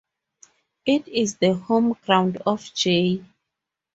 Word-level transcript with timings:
It 0.87 1.07
is 1.07 1.35
the 1.35 1.53
home 1.53 1.93
ground 2.03 2.39
of 2.47 2.73
J. 2.73 3.23